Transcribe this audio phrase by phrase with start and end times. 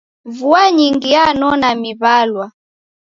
[0.37, 2.45] Vua nyingi yanona miw'alwa.